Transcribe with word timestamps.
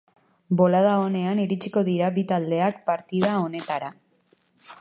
Bolada 0.61 0.93
onean 1.01 1.41
iritsiko 1.43 1.83
dira 1.91 2.09
bi 2.17 2.25
taldeak 2.33 2.83
partida 2.91 3.37
honetara. 3.45 3.93